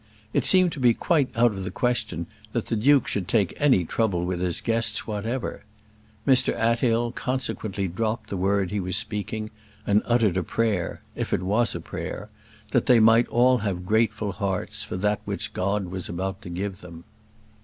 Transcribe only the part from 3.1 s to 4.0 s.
take any